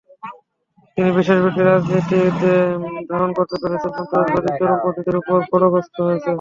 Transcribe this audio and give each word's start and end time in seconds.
তিনি 0.97 1.09
বিশ্বাসভিত্তিক 1.17 1.65
রাজনীতিকে 1.67 2.53
ধারণ 3.11 3.29
করতে 3.37 3.55
পেরেছেন, 3.61 3.91
সন্ত্রাসবাদী 3.97 4.49
চরমপন্থীদের 4.59 5.15
ওপর 5.21 5.37
খড়্গহস্ত 5.49 5.95
হয়েছেন। 6.07 6.29